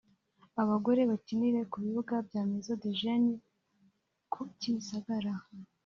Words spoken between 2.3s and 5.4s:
Maison des Jeunes ku Kimisagara